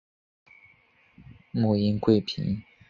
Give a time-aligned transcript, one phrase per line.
[1.51, 2.63] 母殷贵嫔。